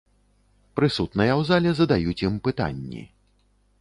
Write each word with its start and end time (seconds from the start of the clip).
Прысутныя 0.77 1.33
ў 1.39 1.47
зале 1.49 1.75
задаюць 1.83 2.25
ім 2.29 2.41
пытанні. 2.49 3.03